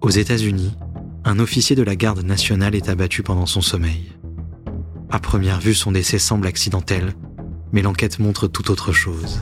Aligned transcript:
Aux 0.00 0.10
États-Unis, 0.10 0.76
un 1.24 1.40
officier 1.40 1.74
de 1.74 1.82
la 1.82 1.96
garde 1.96 2.22
nationale 2.22 2.76
est 2.76 2.88
abattu 2.88 3.24
pendant 3.24 3.46
son 3.46 3.60
sommeil. 3.60 4.12
À 5.10 5.18
première 5.18 5.58
vue, 5.58 5.74
son 5.74 5.90
décès 5.90 6.20
semble 6.20 6.46
accidentel, 6.46 7.14
mais 7.72 7.82
l'enquête 7.82 8.20
montre 8.20 8.46
tout 8.46 8.70
autre 8.70 8.92
chose. 8.92 9.40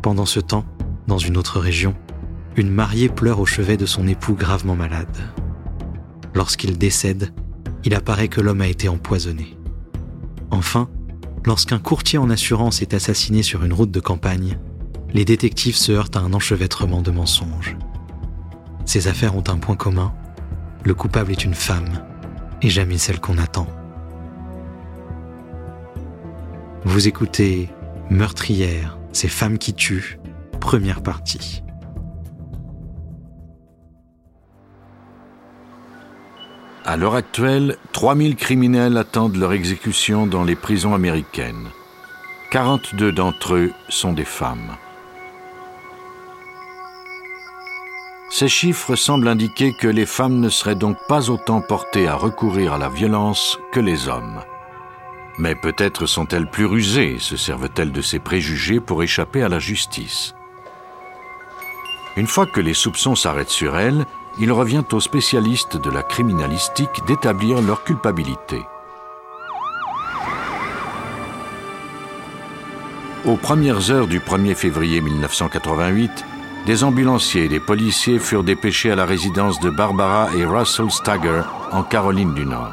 Pendant 0.00 0.26
ce 0.26 0.38
temps, 0.38 0.64
dans 1.08 1.18
une 1.18 1.36
autre 1.36 1.58
région, 1.58 1.96
une 2.54 2.70
mariée 2.70 3.08
pleure 3.08 3.40
au 3.40 3.46
chevet 3.46 3.76
de 3.76 3.84
son 3.84 4.06
époux 4.06 4.34
gravement 4.34 4.76
malade. 4.76 5.16
Lorsqu'il 6.32 6.78
décède, 6.78 7.32
il 7.84 7.96
apparaît 7.96 8.28
que 8.28 8.40
l'homme 8.40 8.60
a 8.60 8.68
été 8.68 8.88
empoisonné. 8.88 9.58
Enfin, 10.52 10.88
lorsqu'un 11.44 11.80
courtier 11.80 12.20
en 12.20 12.30
assurance 12.30 12.80
est 12.80 12.94
assassiné 12.94 13.42
sur 13.42 13.64
une 13.64 13.72
route 13.72 13.90
de 13.90 14.00
campagne, 14.00 14.56
les 15.12 15.24
détectives 15.24 15.76
se 15.76 15.90
heurtent 15.90 16.16
à 16.16 16.20
un 16.20 16.32
enchevêtrement 16.32 17.02
de 17.02 17.10
mensonges. 17.10 17.76
Ces 18.86 19.08
affaires 19.08 19.36
ont 19.36 19.44
un 19.48 19.58
point 19.58 19.76
commun, 19.76 20.14
le 20.84 20.94
coupable 20.94 21.32
est 21.32 21.44
une 21.44 21.54
femme, 21.54 22.04
et 22.62 22.70
jamais 22.70 22.98
celle 22.98 23.20
qu'on 23.20 23.36
attend. 23.36 23.66
Vous 26.84 27.08
écoutez 27.08 27.68
Meurtrière, 28.10 28.96
ces 29.12 29.26
femmes 29.26 29.58
qui 29.58 29.74
tuent, 29.74 30.20
première 30.60 31.02
partie. 31.02 31.64
À 36.84 36.96
l'heure 36.96 37.16
actuelle, 37.16 37.78
3000 37.92 38.36
criminels 38.36 38.96
attendent 38.96 39.34
leur 39.34 39.52
exécution 39.52 40.28
dans 40.28 40.44
les 40.44 40.54
prisons 40.54 40.94
américaines. 40.94 41.66
42 42.52 43.10
d'entre 43.10 43.56
eux 43.56 43.72
sont 43.88 44.12
des 44.12 44.24
femmes. 44.24 44.76
Ces 48.38 48.48
chiffres 48.48 48.96
semblent 48.96 49.28
indiquer 49.28 49.72
que 49.72 49.88
les 49.88 50.04
femmes 50.04 50.40
ne 50.40 50.50
seraient 50.50 50.74
donc 50.74 50.98
pas 51.08 51.30
autant 51.30 51.62
portées 51.62 52.06
à 52.06 52.16
recourir 52.16 52.74
à 52.74 52.78
la 52.78 52.90
violence 52.90 53.58
que 53.72 53.80
les 53.80 54.08
hommes. 54.08 54.42
Mais 55.38 55.54
peut-être 55.54 56.04
sont-elles 56.04 56.50
plus 56.50 56.66
rusées, 56.66 57.16
se 57.18 57.38
servent-elles 57.38 57.92
de 57.92 58.02
ces 58.02 58.18
préjugés 58.18 58.78
pour 58.78 59.02
échapper 59.02 59.42
à 59.42 59.48
la 59.48 59.58
justice. 59.58 60.34
Une 62.18 62.26
fois 62.26 62.44
que 62.44 62.60
les 62.60 62.74
soupçons 62.74 63.14
s'arrêtent 63.14 63.48
sur 63.48 63.78
elles, 63.78 64.04
il 64.38 64.52
revient 64.52 64.84
aux 64.92 65.00
spécialistes 65.00 65.78
de 65.78 65.88
la 65.88 66.02
criminalistique 66.02 67.06
d'établir 67.06 67.62
leur 67.62 67.84
culpabilité. 67.84 68.60
Aux 73.24 73.36
premières 73.36 73.90
heures 73.90 74.08
du 74.08 74.20
1er 74.20 74.54
février 74.54 75.00
1988, 75.00 76.26
des 76.66 76.82
ambulanciers 76.82 77.44
et 77.44 77.48
des 77.48 77.60
policiers 77.60 78.18
furent 78.18 78.42
dépêchés 78.42 78.90
à 78.90 78.96
la 78.96 79.06
résidence 79.06 79.60
de 79.60 79.70
Barbara 79.70 80.28
et 80.36 80.44
Russell 80.44 80.90
Stagger 80.90 81.42
en 81.70 81.84
Caroline 81.84 82.34
du 82.34 82.44
Nord. 82.44 82.72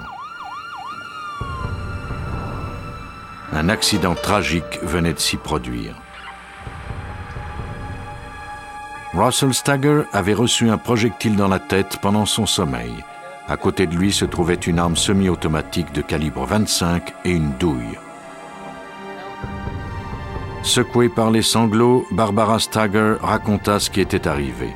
Un 3.53 3.69
accident 3.69 4.15
tragique 4.15 4.79
venait 4.81 5.13
de 5.13 5.19
s'y 5.19 5.37
produire. 5.37 5.93
Russell 9.13 9.53
Stagger 9.53 10.01
avait 10.11 10.33
reçu 10.33 10.71
un 10.71 10.79
projectile 10.79 11.35
dans 11.35 11.47
la 11.47 11.59
tête 11.59 11.99
pendant 12.01 12.25
son 12.25 12.47
sommeil. 12.47 12.95
À 13.47 13.57
côté 13.57 13.85
de 13.85 13.95
lui 13.95 14.11
se 14.11 14.25
trouvait 14.25 14.55
une 14.55 14.79
arme 14.79 14.95
semi-automatique 14.95 15.93
de 15.93 16.01
calibre 16.01 16.47
25 16.47 17.13
et 17.25 17.31
une 17.31 17.51
douille. 17.59 17.99
Secouée 20.63 21.09
par 21.09 21.29
les 21.29 21.41
sanglots, 21.41 22.07
Barbara 22.11 22.57
Stagger 22.57 23.15
raconta 23.21 23.81
ce 23.81 23.89
qui 23.89 23.99
était 23.99 24.29
arrivé. 24.29 24.69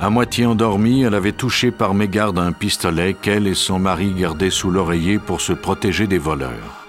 À 0.00 0.08
moitié 0.08 0.46
endormie, 0.46 1.02
elle 1.02 1.14
avait 1.14 1.32
touché 1.32 1.70
par 1.70 1.92
mégarde 1.92 2.38
un 2.38 2.52
pistolet 2.52 3.12
qu'elle 3.12 3.46
et 3.46 3.54
son 3.54 3.78
mari 3.78 4.12
gardaient 4.12 4.48
sous 4.48 4.70
l'oreiller 4.70 5.18
pour 5.18 5.42
se 5.42 5.52
protéger 5.52 6.06
des 6.06 6.18
voleurs. 6.18 6.86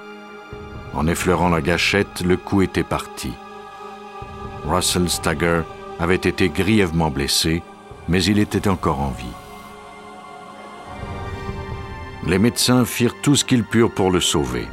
En 0.94 1.06
effleurant 1.08 1.50
la 1.50 1.60
gâchette, 1.60 2.22
le 2.22 2.38
coup 2.38 2.62
était 2.62 2.84
parti. 2.84 3.34
Russell 4.66 5.10
Stagger 5.10 5.64
avait 6.00 6.16
été 6.16 6.48
grièvement 6.48 7.12
blessé, 7.12 7.62
mais 8.08 8.24
il 8.24 8.40
était 8.40 8.70
encore 8.70 9.02
en 9.02 9.12
vie. 9.12 9.26
Les 12.26 12.40
médecins 12.40 12.86
firent 12.86 13.22
tout 13.22 13.36
ce 13.36 13.44
qu'ils 13.44 13.66
purent 13.66 13.94
pour 13.94 14.12
le 14.12 14.22
sauver, 14.22 14.66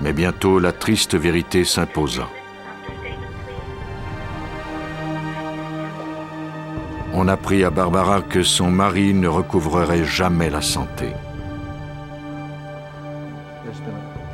mais 0.00 0.12
bientôt 0.12 0.58
la 0.58 0.72
triste 0.72 1.14
vérité 1.14 1.64
s'imposa. 1.64 2.28
On 7.14 7.28
apprit 7.28 7.64
à 7.64 7.70
Barbara 7.70 8.20
que 8.20 8.42
son 8.42 8.70
mari 8.70 9.14
ne 9.14 9.28
recouvrerait 9.28 10.04
jamais 10.04 10.50
la 10.50 10.60
santé. 10.60 11.14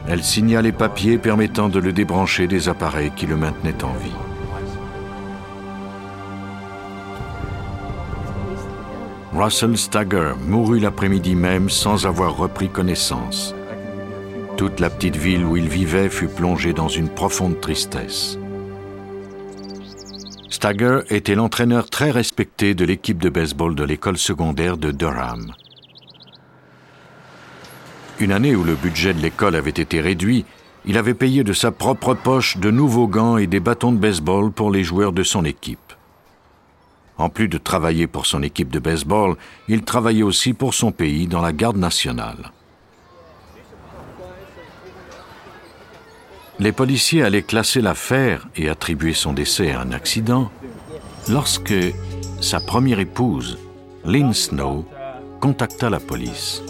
Elle 0.09 0.25
signa 0.25 0.61
les 0.63 0.73
papiers 0.73 1.17
permettant 1.17 1.69
de 1.69 1.79
le 1.79 1.93
débrancher 1.93 2.49
des 2.49 2.69
appareils 2.69 3.13
qui 3.13 3.27
le 3.27 3.37
maintenaient 3.37 3.85
en 3.85 3.93
vie. 3.93 4.11
Russell 9.33 9.79
Stagger 9.79 10.33
mourut 10.45 10.81
l'après-midi 10.81 11.35
même 11.35 11.71
sans 11.71 12.05
avoir 12.05 12.37
repris 12.37 12.69
connaissance. 12.69 13.55
Toute 14.57 14.81
la 14.81 14.91
petite 14.91 15.17
ville 15.17 15.45
où 15.45 15.57
il 15.57 15.69
vivait 15.69 16.09
fut 16.09 16.29
plongée 16.29 16.73
dans 16.73 16.89
une 16.89 17.09
profonde 17.09 17.61
tristesse. 17.61 18.39
Stagger 20.51 21.01
était 21.09 21.35
l'entraîneur 21.35 21.89
très 21.89 22.11
respecté 22.11 22.75
de 22.75 22.85
l'équipe 22.85 23.21
de 23.21 23.31
baseball 23.31 23.75
de 23.75 23.83
l'école 23.83 24.19
secondaire 24.19 24.77
de 24.77 24.91
Durham. 24.91 25.53
Une 28.21 28.33
année 28.33 28.55
où 28.55 28.63
le 28.63 28.75
budget 28.75 29.15
de 29.15 29.21
l'école 29.21 29.57
avait 29.57 29.71
été 29.71 30.01
réduit, 30.01 30.45
il 30.85 30.99
avait 30.99 31.15
payé 31.15 31.43
de 31.43 31.53
sa 31.53 31.73
propre 31.73 32.15
poche 32.15 32.59
de 32.59 32.71
nouveaux 32.71 33.09
gants 33.09 33.39
et 33.39 33.47
des 33.47 33.61
bâtons 33.61 33.93
de 33.93 33.99
baseball 33.99 34.53
pour 34.53 34.71
les 34.71 34.85
joueurs 34.85 35.13
de 35.13 35.23
son 35.23 35.45
équipe. 35.45 35.93
En 37.19 37.29
plus 37.29 37.49
de 37.49 37.59
travailler 37.59 38.07
pour 38.07 38.27
son 38.27 38.43
équipe 38.43 38.71
de 38.71 38.79
baseball, 38.79 39.37
il 39.69 39.83
travaillait 39.83 40.23
aussi 40.23 40.53
pour 40.53 40.75
son 40.75 40.93
pays 40.93 41.27
dans 41.27 41.41
la 41.41 41.53
garde 41.53 41.77
nationale. 41.77 42.53
Les 46.59 46.73
policiers 46.73 47.23
allaient 47.23 47.43
classer 47.43 47.81
l'affaire 47.81 48.49
et 48.57 48.69
attribuer 48.69 49.15
son 49.15 49.33
décès 49.33 49.73
à 49.73 49.81
un 49.81 49.93
accident 49.93 50.51
lorsque 51.29 51.75
sa 52.41 52.61
première 52.61 53.01
épouse, 53.01 53.59
Lynn 54.05 54.33
Snow, 54.33 54.85
contacta 55.41 55.91
la 55.91 56.01
police. 56.01 56.63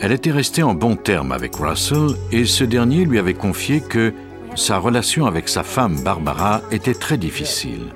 Elle 0.00 0.12
était 0.12 0.30
restée 0.30 0.62
en 0.62 0.74
bons 0.74 0.96
termes 0.96 1.32
avec 1.32 1.56
Russell 1.56 2.08
et 2.32 2.46
ce 2.46 2.64
dernier 2.64 3.04
lui 3.04 3.18
avait 3.18 3.34
confié 3.34 3.80
que 3.80 4.14
sa 4.54 4.78
relation 4.78 5.26
avec 5.26 5.48
sa 5.48 5.62
femme 5.62 6.02
Barbara 6.02 6.62
était 6.70 6.94
très 6.94 7.18
difficile. 7.18 7.92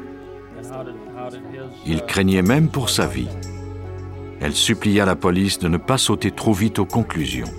Il 1.87 2.03
craignait 2.03 2.43
même 2.43 2.69
pour 2.69 2.91
sa 2.91 3.07
vie. 3.07 3.29
Elle 4.41 4.55
supplia 4.55 5.07
la 5.07 5.17
police 5.17 5.59
de 5.59 5.69
ne 5.69 5.79
pas 5.79 5.99
sauter 5.99 6.31
trop 6.31 6.53
vite 6.53 6.79
aux 6.79 6.85
conclusions. 6.85 7.51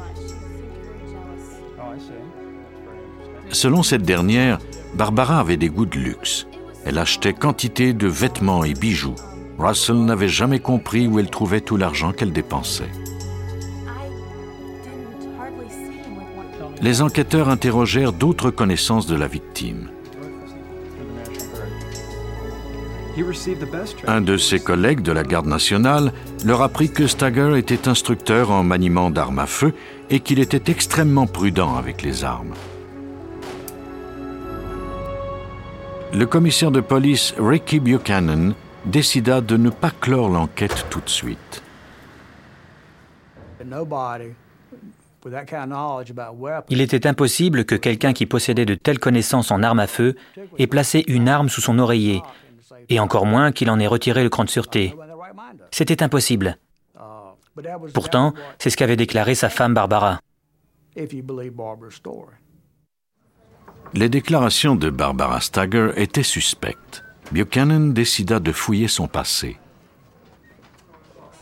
Selon 3.56 3.84
cette 3.84 4.02
dernière, 4.02 4.60
Barbara 4.96 5.40
avait 5.40 5.56
des 5.56 5.70
goûts 5.70 5.86
de 5.86 5.98
luxe. 5.98 6.46
Elle 6.84 6.98
achetait 6.98 7.32
quantité 7.32 7.94
de 7.94 8.06
vêtements 8.06 8.66
et 8.66 8.74
bijoux. 8.74 9.16
Russell 9.58 9.96
n'avait 9.96 10.28
jamais 10.28 10.60
compris 10.60 11.08
où 11.08 11.20
elle 11.20 11.30
trouvait 11.30 11.62
tout 11.62 11.78
l'argent 11.78 12.12
qu'elle 12.12 12.34
dépensait. 12.34 12.92
Les 16.82 17.02
enquêteurs 17.02 17.48
interrogèrent 17.48 18.12
d'autres 18.12 18.52
connaissances 18.52 19.08
de 19.08 19.16
la 19.16 19.28
victime. 19.28 19.88
Un 24.06 24.20
de 24.20 24.36
ses 24.36 24.60
collègues 24.60 25.02
de 25.02 25.14
la 25.14 25.24
garde 25.24 25.48
nationale 25.48 26.12
leur 26.44 26.62
apprit 26.62 26.92
que 26.92 27.08
Stagger 27.08 27.58
était 27.58 27.88
instructeur 27.88 28.52
en 28.52 28.64
maniement 28.64 29.10
d'armes 29.10 29.40
à 29.40 29.48
feu 29.48 29.74
et 30.10 30.20
qu'il 30.20 30.40
était 30.40 30.70
extrêmement 30.70 31.26
prudent 31.26 31.78
avec 31.78 32.02
les 32.02 32.26
armes. 32.26 32.54
Le 36.16 36.26
commissaire 36.26 36.72
de 36.72 36.80
police 36.80 37.34
Ricky 37.38 37.82
Buchanan 37.82 38.54
décida 38.86 39.42
de 39.42 39.58
ne 39.58 39.70
pas 39.70 39.92
clore 39.92 40.30
l'enquête 40.30 40.86
tout 40.90 41.02
de 41.02 41.10
suite. 41.10 41.62
Il 46.70 46.80
était 46.80 47.06
impossible 47.06 47.66
que 47.66 47.76
quelqu'un 47.76 48.14
qui 48.14 48.26
possédait 48.26 48.64
de 48.64 48.76
telles 48.76 49.00
connaissances 49.00 49.52
en 49.52 49.62
armes 49.62 49.82
à 49.82 49.88
feu 49.88 50.16
ait 50.58 50.68
placé 50.68 51.04
une 51.08 51.28
arme 51.28 51.50
sous 51.50 51.60
son 51.60 51.80
oreiller 51.80 52.22
et 52.88 53.02
encore 53.02 53.26
moins 53.26 53.52
qu'il 53.52 53.70
en 53.70 53.78
ait 53.82 53.88
retiré 53.88 54.24
le 54.24 54.30
cran 54.30 54.46
de 54.46 54.50
sûreté. 54.50 54.96
C'était 55.72 56.02
impossible. 56.02 56.58
Pourtant, 57.94 58.34
c'est 58.58 58.70
ce 58.70 58.78
qu'avait 58.78 58.96
déclaré 58.96 59.36
sa 59.36 59.50
femme 59.50 59.74
Barbara. 59.74 60.22
Les 63.98 64.10
déclarations 64.10 64.76
de 64.76 64.90
Barbara 64.90 65.40
Stagger 65.40 65.92
étaient 65.96 66.22
suspectes. 66.22 67.06
Buchanan 67.32 67.94
décida 67.94 68.42
de 68.42 68.52
fouiller 68.52 68.90
son 68.90 69.08
passé. 69.08 69.56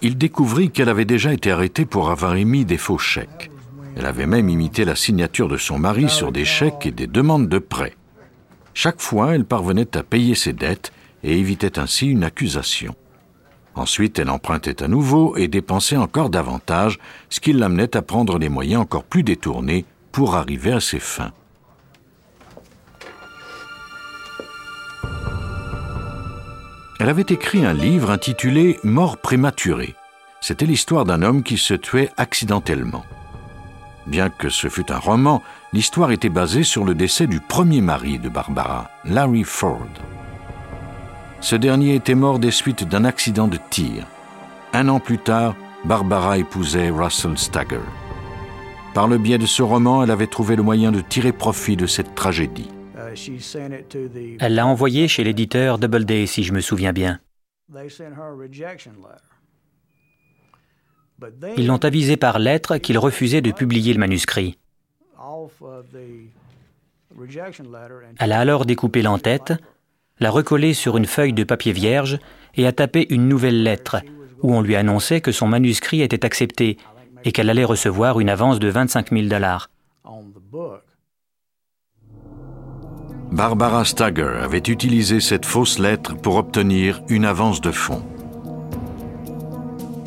Il 0.03 0.19
découvrit 0.19 0.69
qu'elle 0.69 0.89
avait 0.89 1.03
déjà 1.03 1.33
été 1.33 1.49
arrêtée 1.49 1.87
pour 1.87 2.11
avoir 2.11 2.35
émis 2.35 2.63
des 2.63 2.77
faux 2.77 2.99
chèques. 2.99 3.49
Elle 3.97 4.05
avait 4.05 4.27
même 4.27 4.49
imité 4.49 4.85
la 4.85 4.95
signature 4.95 5.47
de 5.47 5.57
son 5.57 5.79
mari 5.79 6.09
sur 6.09 6.31
des 6.31 6.45
chèques 6.45 6.85
et 6.85 6.91
des 6.91 7.07
demandes 7.07 7.49
de 7.49 7.57
prêt. 7.57 7.95
Chaque 8.75 9.01
fois, 9.01 9.33
elle 9.33 9.45
parvenait 9.45 9.97
à 9.97 10.03
payer 10.03 10.35
ses 10.35 10.53
dettes 10.53 10.93
et 11.23 11.39
évitait 11.39 11.79
ainsi 11.79 12.05
une 12.05 12.23
accusation. 12.23 12.93
Ensuite, 13.73 14.19
elle 14.19 14.29
empruntait 14.29 14.83
à 14.83 14.87
nouveau 14.87 15.35
et 15.37 15.47
dépensait 15.47 15.97
encore 15.97 16.29
davantage, 16.29 16.99
ce 17.31 17.39
qui 17.39 17.51
l'amenait 17.51 17.97
à 17.97 18.03
prendre 18.03 18.37
des 18.37 18.49
moyens 18.49 18.83
encore 18.83 19.05
plus 19.05 19.23
détournés 19.23 19.85
pour 20.11 20.35
arriver 20.35 20.71
à 20.71 20.79
ses 20.79 20.99
fins. 20.99 21.31
Elle 27.03 27.09
avait 27.09 27.25
écrit 27.27 27.65
un 27.65 27.73
livre 27.73 28.11
intitulé 28.11 28.79
Mort 28.85 29.17
prématurée. 29.17 29.93
C'était 30.39 30.65
l'histoire 30.65 31.03
d'un 31.03 31.21
homme 31.21 31.43
qui 31.43 31.57
se 31.57 31.73
tuait 31.73 32.09
accidentellement. 32.15 33.03
Bien 34.07 34.29
que 34.29 34.47
ce 34.47 34.69
fût 34.69 34.89
un 34.89 34.99
roman, 34.99 35.41
l'histoire 35.73 36.11
était 36.11 36.29
basée 36.29 36.63
sur 36.63 36.85
le 36.85 36.95
décès 36.95 37.27
du 37.27 37.41
premier 37.41 37.81
mari 37.81 38.19
de 38.19 38.29
Barbara, 38.29 38.89
Larry 39.03 39.43
Ford. 39.43 39.89
Ce 41.41 41.57
dernier 41.57 41.95
était 41.95 42.15
mort 42.15 42.39
des 42.39 42.51
suites 42.51 42.87
d'un 42.87 43.03
accident 43.03 43.49
de 43.49 43.59
tir. 43.69 44.05
Un 44.71 44.87
an 44.87 45.01
plus 45.01 45.19
tard, 45.19 45.55
Barbara 45.83 46.37
épousait 46.37 46.89
Russell 46.89 47.37
Stagger. 47.37 47.83
Par 48.93 49.09
le 49.09 49.17
biais 49.17 49.37
de 49.37 49.45
ce 49.45 49.61
roman, 49.61 50.03
elle 50.03 50.11
avait 50.11 50.27
trouvé 50.27 50.55
le 50.55 50.63
moyen 50.63 50.93
de 50.93 51.01
tirer 51.01 51.33
profit 51.33 51.75
de 51.75 51.85
cette 51.85 52.15
tragédie. 52.15 52.72
Elle 54.39 54.55
l'a 54.55 54.65
envoyé 54.65 55.07
chez 55.07 55.23
l'éditeur 55.23 55.77
Doubleday, 55.77 56.25
si 56.25 56.43
je 56.43 56.53
me 56.53 56.61
souviens 56.61 56.93
bien. 56.93 57.19
Ils 61.57 61.67
l'ont 61.67 61.77
avisé 61.77 62.17
par 62.17 62.39
lettre 62.39 62.77
qu'ils 62.77 62.97
refusaient 62.97 63.41
de 63.41 63.51
publier 63.51 63.93
le 63.93 63.99
manuscrit. 63.99 64.57
Elle 68.19 68.31
a 68.31 68.39
alors 68.39 68.65
découpé 68.65 69.01
l'entête, 69.01 69.53
l'a 70.19 70.29
recollé 70.29 70.73
sur 70.73 70.97
une 70.97 71.05
feuille 71.05 71.33
de 71.33 71.43
papier 71.43 71.71
vierge 71.71 72.19
et 72.55 72.67
a 72.67 72.71
tapé 72.71 73.07
une 73.09 73.27
nouvelle 73.27 73.63
lettre 73.63 73.97
où 74.41 74.53
on 74.53 74.61
lui 74.61 74.75
annonçait 74.75 75.21
que 75.21 75.31
son 75.31 75.47
manuscrit 75.47 76.01
était 76.01 76.25
accepté 76.25 76.77
et 77.23 77.31
qu'elle 77.31 77.49
allait 77.49 77.63
recevoir 77.63 78.19
une 78.19 78.29
avance 78.29 78.59
de 78.59 78.67
25 78.67 79.11
000 79.11 79.27
dollars. 79.27 79.69
Barbara 83.33 83.83
Stagger 83.83 84.29
avait 84.43 84.59
utilisé 84.59 85.19
cette 85.19 85.47
fausse 85.47 85.79
lettre 85.79 86.13
pour 86.15 86.35
obtenir 86.35 87.01
une 87.09 87.25
avance 87.25 87.61
de 87.61 87.71
fonds. 87.71 88.03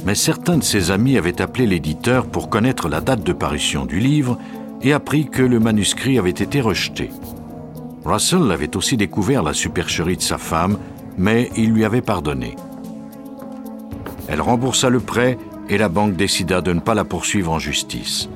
Mais 0.04 0.14
certains 0.14 0.58
de 0.58 0.62
ses 0.62 0.92
amis 0.92 1.18
avaient 1.18 1.42
appelé 1.42 1.66
l'éditeur 1.66 2.26
pour 2.26 2.48
connaître 2.48 2.88
la 2.88 3.00
date 3.00 3.24
de 3.24 3.32
parution 3.32 3.84
du 3.84 3.98
livre 3.98 4.38
et 4.80 4.92
appris 4.92 5.28
que 5.28 5.42
le 5.42 5.58
manuscrit 5.58 6.20
avait 6.20 6.30
été 6.30 6.60
rejeté. 6.60 7.10
Russell 8.04 8.48
avait 8.52 8.76
aussi 8.76 8.96
découvert 8.96 9.42
la 9.42 9.54
supercherie 9.54 10.18
de 10.18 10.22
sa 10.22 10.38
femme, 10.38 10.78
mais 11.18 11.50
il 11.56 11.72
lui 11.72 11.84
avait 11.84 12.02
pardonné. 12.02 12.54
Elle 14.28 14.40
remboursa 14.40 14.88
le 14.88 15.00
prêt 15.00 15.36
et 15.68 15.78
la 15.78 15.88
banque 15.88 16.14
décida 16.14 16.60
de 16.60 16.72
ne 16.72 16.78
pas 16.78 16.94
la 16.94 17.04
poursuivre 17.04 17.50
en 17.50 17.58
justice. 17.58 18.28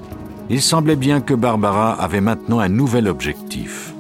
Il 0.48 0.60
semblait 0.60 0.96
bien 0.96 1.20
que 1.20 1.34
Barbara 1.34 1.92
avait 1.92 2.20
maintenant 2.20 2.58
un 2.58 2.68
nouvel 2.68 3.06
objectif. 3.06 3.94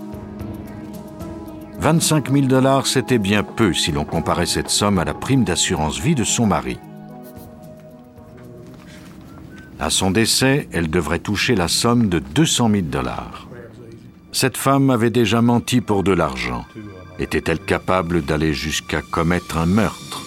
25 1.80 2.30
000 2.30 2.46
dollars, 2.46 2.86
c'était 2.86 3.16
bien 3.16 3.42
peu 3.42 3.72
si 3.72 3.90
l'on 3.90 4.04
comparait 4.04 4.44
cette 4.44 4.68
somme 4.68 4.98
à 4.98 5.04
la 5.06 5.14
prime 5.14 5.44
d'assurance 5.44 5.98
vie 5.98 6.14
de 6.14 6.24
son 6.24 6.44
mari. 6.44 6.78
À 9.78 9.88
son 9.88 10.10
décès, 10.10 10.68
elle 10.72 10.90
devrait 10.90 11.20
toucher 11.20 11.54
la 11.54 11.68
somme 11.68 12.10
de 12.10 12.18
200 12.18 12.70
000 12.70 12.82
dollars. 12.82 13.48
Cette 14.30 14.58
femme 14.58 14.90
avait 14.90 15.08
déjà 15.08 15.40
menti 15.40 15.80
pour 15.80 16.02
de 16.02 16.12
l'argent. 16.12 16.66
Était-elle 17.18 17.58
capable 17.58 18.22
d'aller 18.26 18.52
jusqu'à 18.52 19.00
commettre 19.00 19.56
un 19.56 19.64
meurtre? 19.64 20.22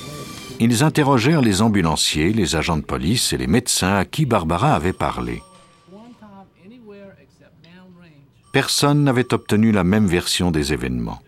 Ils 0.60 0.84
interrogèrent 0.84 1.42
les 1.42 1.62
ambulanciers, 1.62 2.34
les 2.34 2.56
agents 2.56 2.78
de 2.78 2.82
police 2.82 3.32
et 3.32 3.38
les 3.38 3.48
médecins 3.48 3.96
à 3.96 4.06
qui 4.06 4.26
Barbara 4.26 4.74
avait 4.74 4.92
parlé. 4.92 5.44
Personne 8.52 9.04
n'avait 9.04 9.34
obtenu 9.36 9.72
la 9.72 9.84
même 9.84 10.08
version 10.08 10.50
des 10.50 10.74
événements. 10.74 11.23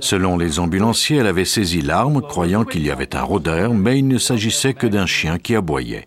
Selon 0.00 0.38
les 0.38 0.58
ambulanciers, 0.58 1.18
elle 1.18 1.26
avait 1.26 1.44
saisi 1.44 1.80
l'arme, 1.80 2.22
croyant 2.22 2.64
qu'il 2.64 2.84
y 2.84 2.90
avait 2.90 3.14
un 3.16 3.22
rôdeur, 3.22 3.74
mais 3.74 3.98
il 3.98 4.08
ne 4.08 4.18
s'agissait 4.18 4.74
que 4.74 4.86
d'un 4.86 5.06
chien 5.06 5.38
qui 5.38 5.54
aboyait. 5.54 6.06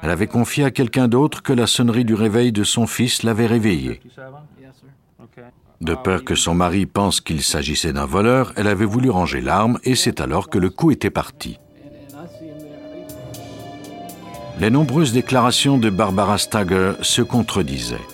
Elle 0.00 0.10
avait 0.10 0.26
confié 0.26 0.64
à 0.64 0.70
quelqu'un 0.70 1.06
d'autre 1.06 1.42
que 1.42 1.52
la 1.52 1.68
sonnerie 1.68 2.04
du 2.04 2.14
réveil 2.14 2.50
de 2.50 2.64
son 2.64 2.86
fils 2.86 3.22
l'avait 3.22 3.46
réveillée. 3.46 4.00
De 5.80 5.94
peur 5.94 6.24
que 6.24 6.34
son 6.34 6.54
mari 6.54 6.86
pense 6.86 7.20
qu'il 7.20 7.42
s'agissait 7.42 7.92
d'un 7.92 8.06
voleur, 8.06 8.52
elle 8.56 8.68
avait 8.68 8.84
voulu 8.84 9.10
ranger 9.10 9.40
l'arme 9.40 9.78
et 9.84 9.94
c'est 9.94 10.20
alors 10.20 10.48
que 10.48 10.58
le 10.58 10.70
coup 10.70 10.90
était 10.90 11.10
parti. 11.10 11.58
Les 14.60 14.70
nombreuses 14.70 15.12
déclarations 15.12 15.78
de 15.78 15.90
Barbara 15.90 16.38
Stagger 16.38 16.92
se 17.00 17.22
contredisaient. 17.22 18.11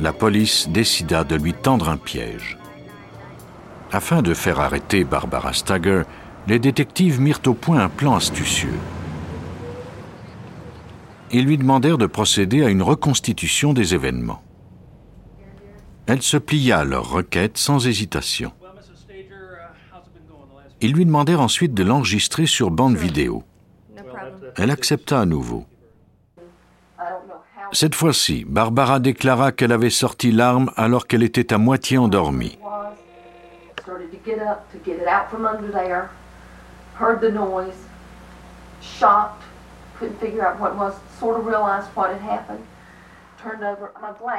La 0.00 0.12
police 0.12 0.68
décida 0.68 1.24
de 1.24 1.36
lui 1.36 1.52
tendre 1.52 1.88
un 1.88 1.96
piège. 1.96 2.58
Afin 3.92 4.22
de 4.22 4.34
faire 4.34 4.60
arrêter 4.60 5.04
Barbara 5.04 5.52
Stagger, 5.52 6.02
les 6.48 6.58
détectives 6.58 7.20
mirent 7.20 7.42
au 7.46 7.54
point 7.54 7.80
un 7.80 7.88
plan 7.88 8.16
astucieux. 8.16 8.78
Ils 11.30 11.44
lui 11.44 11.58
demandèrent 11.58 11.98
de 11.98 12.06
procéder 12.06 12.62
à 12.64 12.68
une 12.68 12.82
reconstitution 12.82 13.72
des 13.72 13.94
événements. 13.94 14.42
Elle 16.06 16.22
se 16.22 16.36
plia 16.36 16.80
à 16.80 16.84
leur 16.84 17.10
requête 17.10 17.58
sans 17.58 17.86
hésitation. 17.86 18.52
Ils 20.80 20.92
lui 20.92 21.06
demandèrent 21.06 21.40
ensuite 21.40 21.74
de 21.74 21.84
l'enregistrer 21.84 22.46
sur 22.46 22.70
bande 22.70 22.96
vidéo. 22.96 23.44
Elle 24.56 24.70
accepta 24.70 25.20
à 25.20 25.26
nouveau. 25.26 25.64
Cette 27.74 27.94
fois-ci, 27.94 28.44
Barbara 28.46 29.00
déclara 29.00 29.50
qu'elle 29.50 29.72
avait 29.72 29.88
sorti 29.88 30.30
l'arme 30.30 30.70
alors 30.76 31.06
qu'elle 31.06 31.22
était 31.22 31.54
à 31.54 31.58
moitié 31.58 31.96
endormie. 31.96 32.58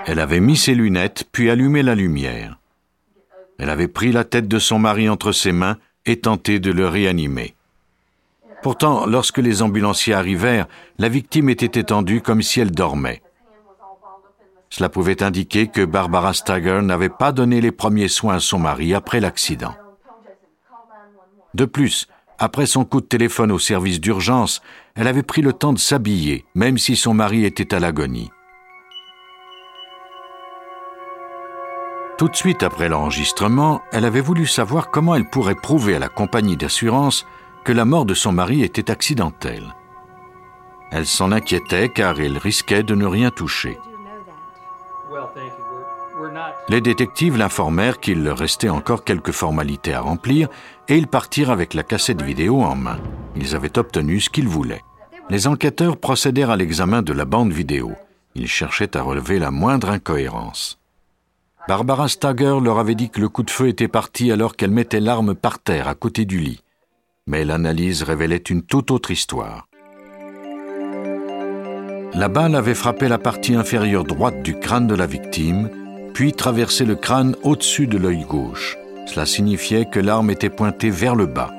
Elle 0.06 0.20
avait 0.20 0.40
mis 0.40 0.56
ses 0.58 0.76
lunettes 0.76 1.24
puis 1.32 1.50
allumé 1.50 1.82
la 1.82 1.96
lumière. 1.96 2.60
Elle 3.58 3.70
avait 3.72 3.88
pris 3.88 4.12
la 4.12 4.26
tête 4.26 4.48
de 4.48 4.60
son 4.60 4.78
mari 4.78 5.10
entre 5.10 5.32
ses 5.32 5.52
mains 5.52 5.78
et 6.06 6.20
tenté 6.20 6.60
de 6.60 6.72
le 6.72 6.88
réanimer. 6.88 7.56
Pourtant, 8.64 9.06
lorsque 9.06 9.40
les 9.40 9.62
ambulanciers 9.62 10.14
arrivèrent, 10.14 10.68
la 10.98 11.10
victime 11.10 11.50
était 11.50 11.80
étendue 11.82 12.22
comme 12.22 12.42
si 12.42 12.62
elle 12.62 12.72
dormait. 12.72 13.22
Cela 14.70 14.88
pouvait 14.88 15.22
indiquer 15.22 15.68
que 15.68 15.84
Barbara 15.84 16.34
Stagger 16.34 16.80
n'avait 16.82 17.10
pas 17.10 17.34
donné 17.34 17.60
les 17.60 17.74
premiers 17.74 18.08
soins 18.08 18.36
à 18.36 18.40
son 18.40 18.60
mari 18.60 18.94
après 18.94 19.20
l'accident. 19.20 19.76
De 21.54 21.66
plus, 21.66 22.08
après 22.40 22.66
son 22.66 22.86
coup 22.86 23.02
de 23.02 23.06
téléphone 23.06 23.52
au 23.52 23.60
service 23.60 24.00
d'urgence, 24.00 24.62
elle 24.96 25.08
avait 25.08 25.24
pris 25.24 25.42
le 25.42 25.52
temps 25.52 25.74
de 25.74 25.78
s'habiller, 25.78 26.46
même 26.56 26.78
si 26.78 26.96
son 26.96 27.14
mari 27.14 27.44
était 27.44 27.76
à 27.76 27.80
l'agonie. 27.80 28.32
Tout 32.18 32.30
de 32.30 32.36
suite 32.36 32.64
après 32.64 32.88
l'enregistrement, 32.88 33.82
elle 33.92 34.06
avait 34.06 34.22
voulu 34.22 34.48
savoir 34.48 34.90
comment 34.90 35.16
elle 35.16 35.30
pourrait 35.30 35.56
prouver 35.56 35.96
à 35.96 36.00
la 36.00 36.10
compagnie 36.10 36.56
d'assurance 36.58 37.26
que 37.64 37.72
la 37.72 37.86
mort 37.86 38.06
de 38.06 38.14
son 38.14 38.32
mari 38.32 38.64
était 38.64 38.92
accidentelle. 38.92 39.76
Elle 40.92 41.06
s'en 41.06 41.32
inquiétait 41.32 41.90
car 41.90 42.20
elle 42.20 42.38
risquait 42.38 42.84
de 42.84 42.94
ne 42.94 43.06
rien 43.06 43.32
toucher. 43.32 43.78
Les 46.70 46.82
détectives 46.82 47.38
l'informèrent 47.38 48.00
qu'il 48.00 48.24
leur 48.24 48.38
restait 48.38 48.70
encore 48.70 49.04
quelques 49.04 49.32
formalités 49.32 49.94
à 49.94 50.02
remplir 50.02 50.50
et 50.88 50.98
ils 50.98 51.08
partirent 51.08 51.50
avec 51.50 51.74
la 51.74 51.84
cassette 51.84 52.22
vidéo 52.22 52.62
en 52.62 52.76
main. 52.76 53.00
Ils 53.36 53.56
avaient 53.56 53.78
obtenu 53.78 54.20
ce 54.20 54.30
qu'ils 54.30 54.48
voulaient. 54.48 54.84
Les 55.30 55.48
enquêteurs 55.48 55.98
procédèrent 55.98 56.52
à 56.52 56.58
l'examen 56.58 57.02
de 57.02 57.14
la 57.14 57.26
bande 57.26 57.52
vidéo. 57.52 57.94
Ils 58.36 58.48
cherchaient 58.48 58.96
à 58.96 59.02
relever 59.02 59.40
la 59.40 59.52
moindre 59.52 59.90
incohérence. 59.90 60.80
Barbara 61.68 62.10
Stagger 62.10 62.58
leur 62.62 62.78
avait 62.78 62.96
dit 62.96 63.10
que 63.10 63.22
le 63.22 63.30
coup 63.30 63.44
de 63.44 63.52
feu 63.52 63.70
était 63.70 63.88
parti 63.88 64.32
alors 64.32 64.56
qu'elle 64.56 64.72
mettait 64.72 65.00
l'arme 65.00 65.34
par 65.34 65.60
terre 65.60 65.88
à 65.88 65.96
côté 65.96 66.26
du 66.26 66.40
lit 66.40 66.63
mais 67.28 67.46
l'analyse 67.46 68.04
révélait 68.04 68.38
une 68.38 68.64
toute 68.64 68.92
autre 68.92 69.12
histoire. 69.12 69.68
La 72.14 72.28
balle 72.28 72.56
avait 72.56 72.76
frappé 72.76 73.08
la 73.08 73.18
partie 73.18 73.56
inférieure 73.56 74.04
droite 74.04 74.44
du 74.44 74.60
crâne 74.60 74.88
de 74.88 74.96
la 74.96 75.08
victime, 75.08 75.70
puis 76.14 76.34
traversé 76.34 76.86
le 76.86 76.96
crâne 76.96 77.36
au-dessus 77.44 77.88
de 77.88 77.98
l'œil 77.98 78.24
gauche. 78.24 78.78
Cela 79.08 79.26
signifiait 79.26 79.86
que 79.86 80.00
l'arme 80.00 80.30
était 80.30 80.50
pointée 80.50 80.92
vers 80.92 81.16
le 81.16 81.26
bas. 81.26 81.52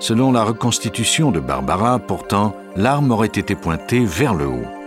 Selon 0.00 0.32
la 0.32 0.42
reconstitution 0.42 1.30
de 1.30 1.40
Barbara, 1.40 1.98
pourtant, 1.98 2.56
l'arme 2.76 3.10
aurait 3.10 3.26
été 3.26 3.54
pointée 3.54 4.04
vers 4.04 4.34
le 4.34 4.46
haut. 4.46 4.79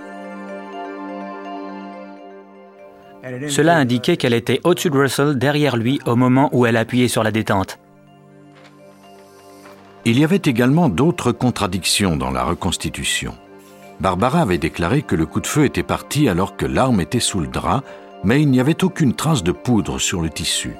Cela 3.48 3.78
indiquait 3.78 4.18
qu'elle 4.18 4.34
était 4.34 4.60
au-dessus 4.64 4.90
de 4.90 4.98
Russell, 4.98 5.38
derrière 5.38 5.78
lui, 5.78 6.00
au 6.06 6.16
moment 6.16 6.50
où 6.52 6.66
elle 6.66 6.76
appuyait 6.76 7.08
sur 7.08 7.24
la 7.24 7.32
détente. 7.32 7.80
Il 10.06 10.20
y 10.20 10.26
avait 10.26 10.42
également 10.44 10.90
d'autres 10.90 11.32
contradictions 11.32 12.18
dans 12.18 12.32
la 12.32 12.44
reconstitution. 12.44 13.34
Barbara 14.02 14.42
avait 14.42 14.58
déclaré 14.58 15.02
que 15.02 15.16
le 15.16 15.26
coup 15.26 15.40
de 15.40 15.48
feu 15.48 15.64
était 15.64 15.84
parti 15.84 16.28
alors 16.28 16.58
que 16.58 16.66
l'arme 16.66 17.00
était 17.00 17.22
sous 17.22 17.40
le 17.40 17.48
drap, 17.48 17.84
mais 18.26 18.42
il 18.42 18.50
n'y 18.50 18.60
avait 18.60 18.84
aucune 18.84 19.14
trace 19.14 19.44
de 19.44 19.54
poudre 19.54 20.00
sur 20.00 20.22
le 20.22 20.30
tissu. 20.30 20.76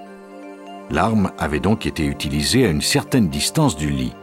L'arme 0.92 1.32
avait 1.40 1.62
donc 1.62 1.86
été 1.86 2.06
utilisée 2.06 2.66
à 2.66 2.70
une 2.70 2.82
certaine 2.82 3.30
distance 3.30 3.78
du 3.78 3.90
lit. 3.90 4.14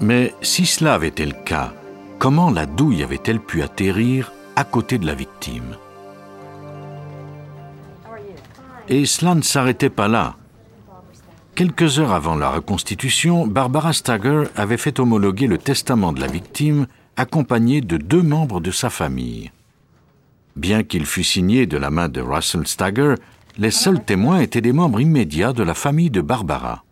Mais 0.00 0.32
si 0.42 0.66
cela 0.66 0.94
avait 0.94 1.08
été 1.08 1.26
le 1.26 1.32
cas, 1.32 1.72
comment 2.20 2.50
la 2.50 2.66
douille 2.66 3.02
avait-elle 3.02 3.40
pu 3.40 3.62
atterrir 3.62 4.32
à 4.56 4.64
côté 4.64 4.98
de 4.98 5.06
la 5.06 5.14
victime 5.14 5.76
Et 8.88 9.04
cela 9.04 9.34
ne 9.34 9.42
s'arrêtait 9.42 9.90
pas 9.90 10.08
là. 10.08 10.36
Quelques 11.54 11.98
heures 11.98 12.12
avant 12.12 12.36
la 12.36 12.50
reconstitution, 12.50 13.46
Barbara 13.46 13.92
Stagger 13.92 14.44
avait 14.56 14.76
fait 14.76 15.00
homologuer 15.00 15.46
le 15.46 15.58
testament 15.58 16.12
de 16.12 16.20
la 16.20 16.26
victime 16.26 16.86
accompagné 17.16 17.80
de 17.80 17.96
deux 17.96 18.22
membres 18.22 18.60
de 18.60 18.70
sa 18.70 18.90
famille. 18.90 19.50
Bien 20.54 20.82
qu'il 20.82 21.06
fût 21.06 21.24
signé 21.24 21.66
de 21.66 21.76
la 21.76 21.90
main 21.90 22.08
de 22.08 22.20
Russell 22.20 22.66
Stagger, 22.66 23.14
les 23.58 23.70
seuls 23.70 24.04
témoins 24.04 24.40
étaient 24.40 24.60
des 24.60 24.72
membres 24.72 25.00
immédiats 25.00 25.52
de 25.52 25.62
la 25.62 25.74
famille 25.74 26.10
de 26.10 26.20
Barbara. 26.20 26.85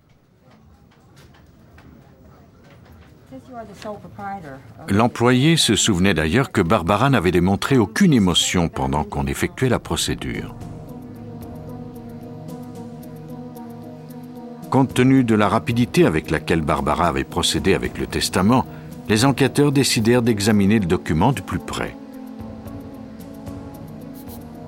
L'employé 4.88 5.56
se 5.56 5.76
souvenait 5.76 6.14
d'ailleurs 6.14 6.52
que 6.52 6.60
Barbara 6.60 7.10
n'avait 7.10 7.30
démontré 7.30 7.78
aucune 7.78 8.12
émotion 8.12 8.68
pendant 8.68 9.04
qu'on 9.04 9.26
effectuait 9.26 9.68
la 9.68 9.78
procédure. 9.78 10.54
Compte 14.70 14.94
tenu 14.94 15.22
de 15.22 15.34
la 15.34 15.48
rapidité 15.48 16.04
avec 16.04 16.30
laquelle 16.30 16.60
Barbara 16.60 17.06
avait 17.06 17.24
procédé 17.24 17.74
avec 17.74 17.98
le 17.98 18.06
testament, 18.06 18.66
les 19.08 19.24
enquêteurs 19.24 19.70
décidèrent 19.70 20.22
d'examiner 20.22 20.78
le 20.78 20.86
document 20.86 21.32
de 21.32 21.40
plus 21.40 21.58
près. 21.58 21.96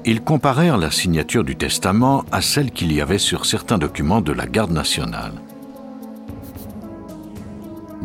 Ils 0.05 0.21
comparèrent 0.21 0.79
la 0.79 0.93
signature 0.93 1.43
du 1.43 1.57
testament 1.57 2.25
à 2.31 2.41
celle 2.41 2.71
qu'il 2.71 2.93
y 2.93 3.01
avait 3.01 3.19
sur 3.19 3.45
certains 3.45 3.79
documents 3.79 4.21
de 4.21 4.33
la 4.33 4.47
garde 4.47 4.71
nationale. 4.71 5.33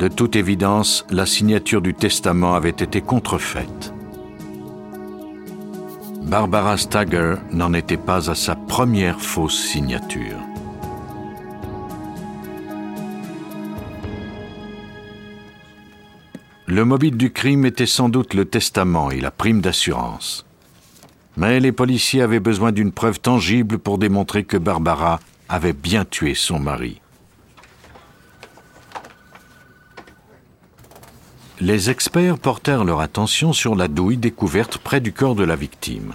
De 0.01 0.07
toute 0.07 0.35
évidence, 0.35 1.05
la 1.11 1.27
signature 1.27 1.79
du 1.79 1.93
testament 1.93 2.55
avait 2.55 2.69
été 2.69 3.01
contrefaite. 3.01 3.93
Barbara 6.23 6.75
Stagger 6.77 7.35
n'en 7.51 7.71
était 7.75 7.97
pas 7.97 8.31
à 8.31 8.33
sa 8.33 8.55
première 8.55 9.21
fausse 9.21 9.63
signature. 9.63 10.39
Le 16.65 16.83
mobile 16.83 17.15
du 17.15 17.31
crime 17.31 17.67
était 17.67 17.85
sans 17.85 18.09
doute 18.09 18.33
le 18.33 18.45
testament 18.45 19.11
et 19.11 19.21
la 19.21 19.29
prime 19.29 19.61
d'assurance. 19.61 20.47
Mais 21.37 21.59
les 21.59 21.71
policiers 21.71 22.23
avaient 22.23 22.39
besoin 22.39 22.71
d'une 22.71 22.91
preuve 22.91 23.19
tangible 23.19 23.77
pour 23.77 23.99
démontrer 23.99 24.45
que 24.45 24.57
Barbara 24.57 25.19
avait 25.47 25.73
bien 25.73 26.05
tué 26.05 26.33
son 26.33 26.57
mari. 26.57 27.00
Les 31.61 31.91
experts 31.91 32.39
portèrent 32.39 32.83
leur 32.83 33.01
attention 33.01 33.53
sur 33.53 33.75
la 33.75 33.87
douille 33.87 34.17
découverte 34.17 34.79
près 34.79 34.99
du 34.99 35.13
corps 35.13 35.35
de 35.35 35.43
la 35.43 35.55
victime. 35.55 36.13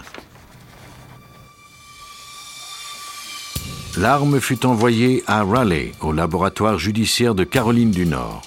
L'arme 3.95 4.41
fut 4.41 4.65
envoyée 4.65 5.23
à 5.25 5.43
Raleigh, 5.43 5.93
au 6.01 6.11
laboratoire 6.11 6.77
judiciaire 6.77 7.33
de 7.33 7.45
Caroline 7.45 7.91
du 7.91 8.05
Nord. 8.05 8.41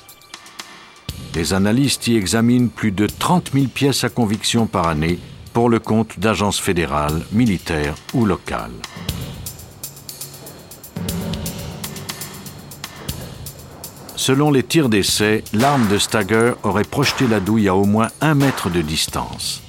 Les 1.35 1.54
analystes 1.54 2.07
y 2.07 2.16
examinent 2.16 2.69
plus 2.69 2.92
de 2.92 3.07
30 3.07 3.52
000 3.54 3.66
pièces 3.66 4.04
à 4.04 4.11
conviction 4.11 4.66
par 4.66 4.87
année 4.87 5.19
pour 5.54 5.71
le 5.71 5.78
compte 5.78 6.21
d'agences 6.21 6.61
fédérales, 6.61 7.23
militaires 7.33 7.95
ou 8.12 8.26
locales. 8.26 8.71
Selon 14.21 14.50
les 14.50 14.62
tirs 14.62 14.91
d'essai, 14.91 15.45
l'arme 15.55 15.89
de 15.89 15.97
Stagger 15.97 16.53
aurait 16.62 16.85
projeté 16.85 17.27
la 17.27 17.41
douille 17.41 17.69
à 17.69 17.75
au 17.75 17.87
moins 17.87 18.09
un 18.21 18.35
mètre 18.35 18.69
de 18.69 18.83
distance. 18.83 19.62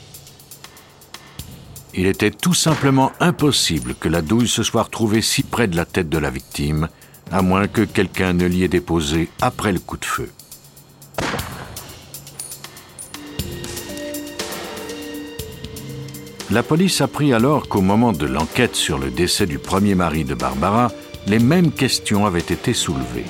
Il 1.94 2.06
était 2.06 2.32
tout 2.32 2.54
simplement 2.54 3.14
impossible 3.22 3.96
que 3.98 4.10
la 4.10 4.22
douille 4.22 4.50
se 4.50 4.62
soit 4.62 4.84
retrouvée 4.84 5.22
si 5.22 5.44
près 5.44 5.70
de 5.70 5.78
la 5.78 5.86
tête 5.86 6.10
de 6.10 6.18
la 6.18 6.30
victime, 6.30 6.90
à 7.32 7.42
moins 7.42 7.70
que 7.70 7.84
quelqu'un 7.84 8.34
ne 8.34 8.46
l'y 8.46 8.66
ait 8.66 8.68
déposée 8.68 9.30
après 9.40 9.72
le 9.72 9.80
coup 9.80 9.96
de 9.96 10.04
feu. 10.04 10.30
La 16.50 16.62
police 16.62 17.00
apprit 17.00 17.32
alors 17.34 17.70
qu'au 17.70 17.80
moment 17.80 18.12
de 18.12 18.26
l'enquête 18.26 18.76
sur 18.76 18.98
le 18.98 19.12
décès 19.12 19.46
du 19.46 19.60
premier 19.60 19.96
mari 19.96 20.26
de 20.26 20.36
Barbara, 20.36 20.92
les 21.26 21.40
mêmes 21.40 21.72
questions 21.72 22.26
avaient 22.26 22.40
été 22.40 22.74
soulevées. 22.74 23.24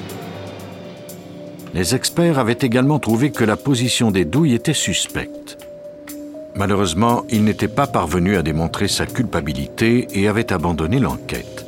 Les 1.74 1.96
experts 1.96 2.38
avaient 2.38 2.58
également 2.62 3.00
trouvé 3.00 3.32
que 3.32 3.46
la 3.46 3.56
position 3.56 4.12
des 4.12 4.26
douilles 4.26 4.56
était 4.56 4.74
suspecte. 4.74 5.58
Malheureusement, 6.56 7.24
ils 7.30 7.46
n'étaient 7.46 7.70
pas 7.70 7.88
parvenus 7.88 8.38
à 8.38 8.44
démontrer 8.44 8.90
sa 8.90 9.06
culpabilité 9.06 10.08
et 10.14 10.28
avaient 10.28 10.52
abandonné 10.52 11.00
l'enquête. 11.00 11.66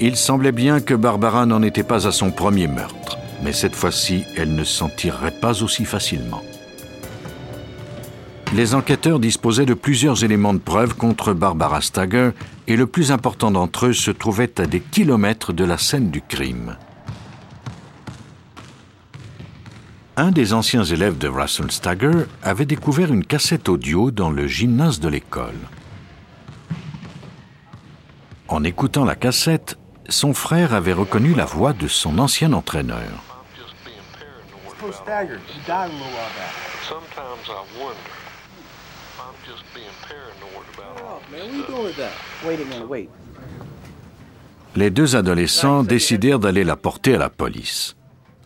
Il 0.00 0.16
semblait 0.16 0.52
bien 0.52 0.80
que 0.80 0.94
Barbara 0.94 1.44
n'en 1.44 1.62
était 1.62 1.82
pas 1.82 2.08
à 2.08 2.12
son 2.12 2.30
premier 2.30 2.66
meurtre, 2.66 3.18
mais 3.44 3.52
cette 3.52 3.76
fois-ci, 3.76 4.24
elle 4.38 4.54
ne 4.54 4.64
s'en 4.64 4.88
tirerait 4.88 5.38
pas 5.42 5.62
aussi 5.62 5.84
facilement. 5.84 6.40
Les 8.54 8.74
enquêteurs 8.74 9.20
disposaient 9.20 9.66
de 9.66 9.74
plusieurs 9.74 10.24
éléments 10.24 10.54
de 10.54 10.58
preuve 10.58 10.94
contre 10.94 11.34
Barbara 11.34 11.82
Stagger 11.82 12.30
et 12.66 12.76
le 12.76 12.86
plus 12.86 13.12
important 13.12 13.50
d'entre 13.50 13.86
eux 13.86 13.92
se 13.92 14.10
trouvait 14.10 14.58
à 14.58 14.66
des 14.66 14.80
kilomètres 14.80 15.52
de 15.52 15.64
la 15.64 15.76
scène 15.76 16.10
du 16.10 16.22
crime. 16.22 16.76
Un 20.20 20.32
des 20.32 20.52
anciens 20.52 20.84
élèves 20.84 21.16
de 21.16 21.28
Russell 21.28 21.70
Stagger 21.70 22.26
avait 22.42 22.66
découvert 22.66 23.10
une 23.10 23.24
cassette 23.24 23.70
audio 23.70 24.10
dans 24.10 24.28
le 24.28 24.46
gymnase 24.46 25.00
de 25.00 25.08
l'école. 25.08 25.56
En 28.46 28.62
écoutant 28.62 29.06
la 29.06 29.14
cassette, 29.14 29.78
son 30.10 30.34
frère 30.34 30.74
avait 30.74 30.92
reconnu 30.92 31.32
la 31.32 31.46
voix 31.46 31.72
de 31.72 31.88
son 31.88 32.18
ancien 32.18 32.52
entraîneur. 32.52 33.24
Les 44.76 44.90
deux 44.90 45.16
adolescents 45.16 45.82
décidèrent 45.82 46.38
d'aller 46.38 46.64
la 46.64 46.76
porter 46.76 47.14
à 47.14 47.18
la 47.18 47.30
police. 47.30 47.96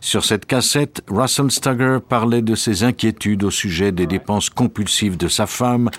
Sur 0.05 0.23
cette 0.23 0.45
cassette, 0.45 1.01
Russell 1.09 1.49
Stagger 1.49 1.97
parlait 2.07 2.43
de 2.43 2.53
ses 2.53 2.83
inquiétudes 2.83 3.43
au 3.43 3.49
sujet 3.49 3.91
des 3.91 4.05
dépenses 4.05 4.51
compulsives 4.51 5.17
de 5.17 5.27
sa 5.27 5.47
femme, 5.47 5.89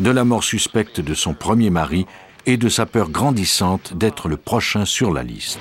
de 0.00 0.10
la 0.10 0.22
mort 0.22 0.44
suspecte 0.44 1.00
de 1.00 1.14
son 1.14 1.32
premier 1.32 1.70
mari 1.70 2.04
et 2.44 2.58
de 2.58 2.68
sa 2.68 2.84
peur 2.84 3.08
grandissante 3.08 3.96
d'être 3.96 4.28
le 4.28 4.36
prochain 4.36 4.84
sur 4.84 5.14
la 5.14 5.22
liste. 5.22 5.58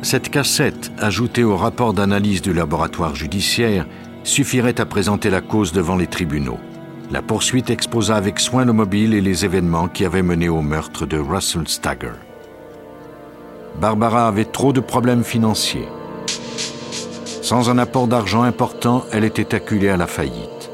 Cette 0.00 0.30
cassette, 0.30 0.92
ajoutée 0.96 1.44
au 1.44 1.58
rapport 1.58 1.92
d'analyse 1.92 2.40
du 2.40 2.54
laboratoire 2.54 3.14
judiciaire, 3.14 3.86
suffirait 4.24 4.80
à 4.80 4.86
présenter 4.86 5.28
la 5.28 5.42
cause 5.42 5.74
devant 5.74 5.96
les 5.96 6.06
tribunaux. 6.06 6.58
La 7.10 7.20
poursuite 7.20 7.68
exposa 7.68 8.16
avec 8.16 8.40
soin 8.40 8.64
le 8.64 8.72
mobile 8.72 9.12
et 9.12 9.20
les 9.20 9.44
événements 9.44 9.88
qui 9.88 10.06
avaient 10.06 10.22
mené 10.22 10.48
au 10.48 10.62
meurtre 10.62 11.04
de 11.04 11.18
Russell 11.18 11.68
Stagger. 11.68 12.14
Barbara 13.80 14.26
avait 14.26 14.46
trop 14.46 14.72
de 14.72 14.80
problèmes 14.80 15.24
financiers. 15.24 15.88
Sans 17.42 17.68
un 17.68 17.78
apport 17.78 18.08
d'argent 18.08 18.42
important, 18.42 19.04
elle 19.12 19.24
était 19.24 19.54
acculée 19.54 19.90
à 19.90 19.96
la 19.96 20.06
faillite. 20.06 20.70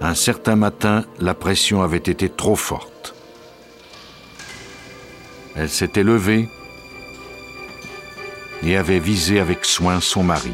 Un 0.00 0.14
certain 0.14 0.56
matin, 0.56 1.04
la 1.20 1.34
pression 1.34 1.82
avait 1.82 1.96
été 1.96 2.28
trop 2.28 2.56
forte. 2.56 3.14
Elle 5.56 5.70
s'était 5.70 6.02
levée 6.02 6.48
et 8.62 8.76
avait 8.76 8.98
visé 8.98 9.38
avec 9.38 9.64
soin 9.64 10.00
son 10.00 10.24
mari. 10.24 10.52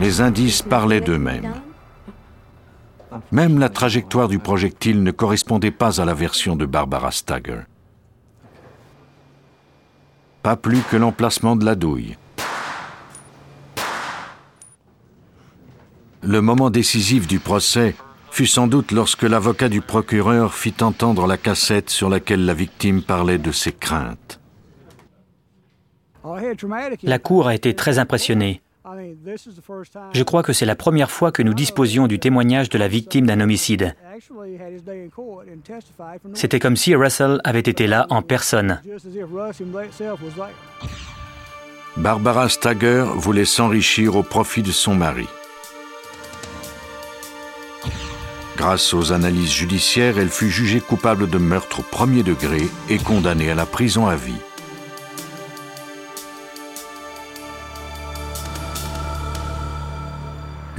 Les 0.00 0.22
indices 0.22 0.62
parlaient 0.62 1.02
d'eux-mêmes. 1.02 1.52
Même 3.32 3.58
la 3.58 3.68
trajectoire 3.68 4.28
du 4.28 4.38
projectile 4.38 5.02
ne 5.02 5.10
correspondait 5.10 5.70
pas 5.70 6.00
à 6.00 6.04
la 6.04 6.14
version 6.14 6.56
de 6.56 6.66
Barbara 6.66 7.10
Stagger. 7.10 7.62
Pas 10.42 10.56
plus 10.56 10.82
que 10.82 10.96
l'emplacement 10.96 11.56
de 11.56 11.64
la 11.64 11.74
douille. 11.74 12.16
Le 16.22 16.40
moment 16.40 16.70
décisif 16.70 17.26
du 17.26 17.38
procès 17.38 17.94
fut 18.30 18.46
sans 18.46 18.66
doute 18.66 18.92
lorsque 18.92 19.22
l'avocat 19.22 19.68
du 19.68 19.80
procureur 19.80 20.54
fit 20.54 20.74
entendre 20.80 21.26
la 21.26 21.36
cassette 21.36 21.90
sur 21.90 22.08
laquelle 22.08 22.44
la 22.44 22.54
victime 22.54 23.02
parlait 23.02 23.38
de 23.38 23.52
ses 23.52 23.72
craintes. 23.72 24.40
La 27.02 27.18
cour 27.18 27.48
a 27.48 27.54
été 27.54 27.74
très 27.74 27.98
impressionnée. 27.98 28.60
Je 30.12 30.22
crois 30.22 30.42
que 30.42 30.52
c'est 30.52 30.66
la 30.66 30.76
première 30.76 31.10
fois 31.10 31.32
que 31.32 31.42
nous 31.42 31.54
disposions 31.54 32.06
du 32.06 32.18
témoignage 32.18 32.68
de 32.68 32.78
la 32.78 32.88
victime 32.88 33.26
d'un 33.26 33.40
homicide. 33.40 33.94
C'était 36.34 36.58
comme 36.58 36.76
si 36.76 36.94
Russell 36.94 37.40
avait 37.44 37.60
été 37.60 37.86
là 37.86 38.06
en 38.10 38.22
personne. 38.22 38.80
Barbara 41.96 42.48
Stagger 42.48 43.04
voulait 43.16 43.44
s'enrichir 43.44 44.16
au 44.16 44.22
profit 44.22 44.62
de 44.62 44.72
son 44.72 44.94
mari. 44.94 45.26
Grâce 48.56 48.92
aux 48.92 49.12
analyses 49.12 49.52
judiciaires, 49.52 50.18
elle 50.18 50.28
fut 50.28 50.50
jugée 50.50 50.80
coupable 50.80 51.30
de 51.30 51.38
meurtre 51.38 51.80
au 51.80 51.82
premier 51.82 52.22
degré 52.22 52.68
et 52.90 52.98
condamnée 52.98 53.50
à 53.50 53.54
la 53.54 53.64
prison 53.64 54.06
à 54.06 54.16
vie. 54.16 54.34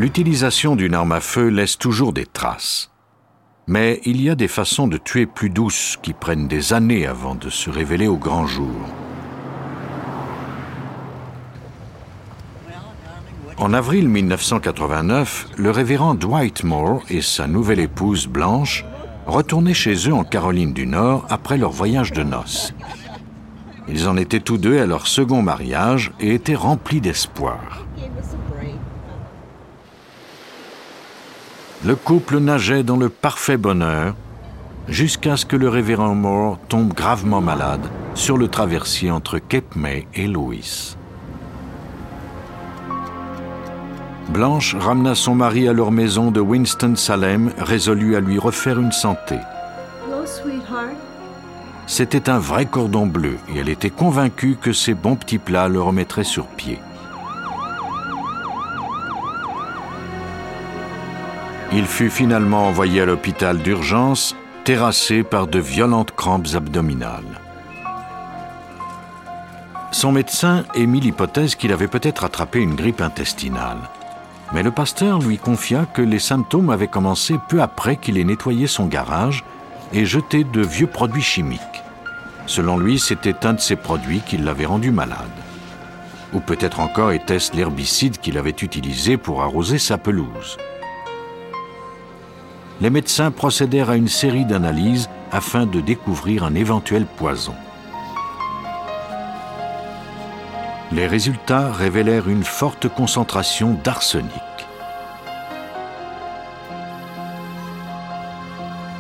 L'utilisation 0.02 0.76
d'une 0.76 0.96
arme 0.96 1.12
à 1.12 1.20
feu 1.20 1.50
laisse 1.50 1.78
toujours 1.78 2.12
des 2.12 2.26
traces. 2.26 2.90
Mais 3.68 4.02
il 4.04 4.20
y 4.20 4.32
a 4.32 4.36
des 4.36 4.48
façons 4.48 4.88
de 4.88 4.98
tuer 4.98 5.28
plus 5.28 5.52
douces 5.52 5.96
qui 6.02 6.14
prennent 6.14 6.48
des 6.48 6.74
années 6.74 7.06
avant 7.06 7.36
de 7.36 7.52
se 7.52 7.70
révéler 7.70 8.08
au 8.08 8.18
grand 8.18 8.48
jour. 8.48 8.82
En 13.58 13.76
avril 13.76 14.10
1989, 14.10 15.50
le 15.58 15.70
révérend 15.70 16.16
Dwight 16.16 16.64
Moore 16.64 17.04
et 17.12 17.22
sa 17.22 17.46
nouvelle 17.46 17.80
épouse 17.80 18.26
Blanche 18.26 18.84
retournaient 19.28 19.76
chez 19.76 20.10
eux 20.10 20.16
en 20.16 20.24
Caroline 20.24 20.74
du 20.74 20.88
Nord 20.88 21.28
après 21.30 21.60
leur 21.60 21.70
voyage 21.70 22.12
de 22.12 22.24
noces. 22.24 22.74
Ils 23.88 24.08
en 24.08 24.18
étaient 24.18 24.40
tous 24.40 24.58
deux 24.58 24.80
à 24.82 24.88
leur 24.88 25.06
second 25.06 25.44
mariage 25.44 26.12
et 26.20 26.34
étaient 26.34 26.56
remplis 26.56 27.02
d'espoir. 27.02 27.86
Le 31.84 31.96
couple 31.96 32.38
nageait 32.38 32.84
dans 32.84 32.98
le 32.98 33.10
parfait 33.10 33.58
bonheur 33.58 34.14
jusqu'à 34.88 35.36
ce 35.36 35.48
que 35.48 35.56
le 35.56 35.68
révérend 35.68 36.14
Moore 36.14 36.60
tombe 36.70 36.94
gravement 36.94 37.42
malade 37.42 37.82
sur 38.14 38.38
le 38.38 38.48
traversier 38.50 39.10
entre 39.10 39.40
Cape 39.40 39.76
May 39.76 40.06
et 40.14 40.28
Louis. 40.28 40.96
Blanche 44.30 44.76
ramena 44.76 45.16
son 45.16 45.34
mari 45.34 45.68
à 45.68 45.74
leur 45.74 45.92
maison 45.92 46.30
de 46.30 46.40
Winston-Salem, 46.40 47.52
résolue 47.58 48.16
à 48.16 48.20
lui 48.20 48.38
refaire 48.38 48.80
une 48.80 48.92
santé. 48.92 49.40
C'était 51.88 52.30
un 52.30 52.38
vrai 52.38 52.68
cordon 52.68 53.08
bleu 53.08 53.38
et 53.54 53.58
elle 53.58 53.70
était 53.70 53.90
convaincue 53.90 54.56
que 54.62 54.72
ces 54.72 54.94
bons 54.94 55.16
petits 55.16 55.40
plats 55.40 55.68
le 55.68 55.82
remettraient 55.82 56.24
sur 56.24 56.46
pied. 56.46 56.80
Il 61.74 61.86
fut 61.86 62.10
finalement 62.10 62.68
envoyé 62.68 63.02
à 63.02 63.06
l'hôpital 63.06 63.58
d'urgence, 63.60 64.36
terrassé 64.66 65.24
par 65.24 65.48
de 65.48 65.60
violentes 65.60 66.12
crampes 66.12 66.54
abdominales. 66.54 67.40
Son 69.94 70.12
médecin 70.12 70.66
émit 70.76 71.00
l'hypothèse 71.00 71.56
qu'il 71.56 71.72
avait 71.72 71.88
peut-être 71.88 72.26
attrapé 72.26 72.60
une 72.60 72.76
grippe 72.76 73.02
intestinale. 73.02 73.78
Mais 74.54 74.64
le 74.64 74.72
pasteur 74.72 75.20
lui 75.20 75.38
confia 75.38 75.86
que 75.86 76.02
les 76.02 76.20
symptômes 76.20 76.70
avaient 76.70 76.88
commencé 76.88 77.36
peu 77.48 77.62
après 77.62 77.96
qu'il 77.96 78.18
ait 78.18 78.26
nettoyé 78.26 78.68
son 78.68 78.88
garage 78.88 79.46
et 79.94 80.06
jeté 80.06 80.44
de 80.44 80.62
vieux 80.62 80.88
produits 80.88 81.22
chimiques. 81.22 81.62
Selon 82.48 82.78
lui, 82.78 83.00
c'était 83.00 83.46
un 83.46 83.54
de 83.54 83.62
ces 83.62 83.78
produits 83.78 84.22
qui 84.26 84.38
l'avait 84.38 84.66
rendu 84.66 84.92
malade. 84.92 85.18
Ou 86.34 86.42
peut-être 86.42 86.82
encore 86.82 87.12
était-ce 87.12 87.56
l'herbicide 87.56 88.18
qu'il 88.18 88.38
avait 88.38 88.50
utilisé 88.50 89.16
pour 89.16 89.42
arroser 89.42 89.78
sa 89.78 89.98
pelouse. 89.98 90.58
Les 92.82 92.90
médecins 92.90 93.32
procédèrent 93.32 93.92
à 93.92 93.96
une 93.96 94.08
série 94.08 94.46
d'analyses 94.46 95.10
afin 95.32 95.66
de 95.66 95.80
découvrir 95.80 96.44
un 96.44 96.56
éventuel 96.56 97.06
poison. 97.06 97.54
les 100.92 101.08
résultats 101.08 101.72
révélèrent 101.72 102.28
une 102.28 102.44
forte 102.44 102.90
concentration 102.90 103.78
d'arsenic. 103.84 104.32